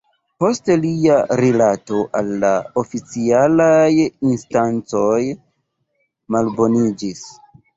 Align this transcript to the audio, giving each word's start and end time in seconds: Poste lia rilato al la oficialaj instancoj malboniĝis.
Poste 0.43 0.75
lia 0.85 1.17
rilato 1.41 1.99
al 2.21 2.31
la 2.45 2.51
oficialaj 2.83 4.07
instancoj 4.31 5.21
malboniĝis. 6.37 7.23